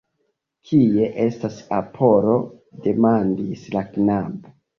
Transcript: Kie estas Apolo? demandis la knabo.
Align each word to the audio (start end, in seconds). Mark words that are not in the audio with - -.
Kie 0.69 1.09
estas 1.25 1.59
Apolo? 1.81 2.33
demandis 2.89 3.69
la 3.79 3.87
knabo. 3.93 4.57